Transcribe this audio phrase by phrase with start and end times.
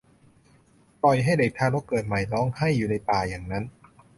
[1.01, 3.63] ปล่อยให้เด็กทารกเกิดใหม่ร้องไห้อยู่ในป่าอย่างนั้น